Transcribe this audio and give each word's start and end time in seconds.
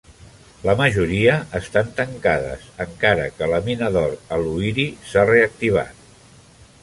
La 0.67 0.73
majoria 0.77 1.35
estan 1.59 1.91
tancades, 1.99 2.63
encara 2.87 3.27
que 3.37 3.49
la 3.51 3.61
mina 3.67 3.91
d"or 3.97 4.15
a 4.37 4.39
Luiri 4.45 4.87
s"ha 5.11 5.27
reactivat. 5.33 6.01